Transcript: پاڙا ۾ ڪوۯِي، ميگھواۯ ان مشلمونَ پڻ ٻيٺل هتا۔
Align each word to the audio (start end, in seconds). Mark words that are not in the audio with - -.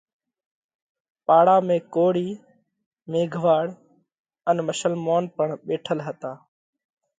پاڙا 1.27 1.57
۾ 1.71 1.75
ڪوۯِي، 1.93 2.29
ميگھواۯ 3.11 3.69
ان 4.47 4.57
مشلمونَ 4.67 5.23
پڻ 5.37 5.47
ٻيٺل 5.65 5.99
هتا۔ 6.07 6.31